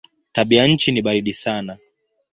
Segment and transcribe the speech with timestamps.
[0.35, 1.77] Tabianchi ni baridi sana.